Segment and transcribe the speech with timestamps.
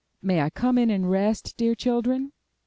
[0.19, 2.31] *'May I come in and rest, dear children?"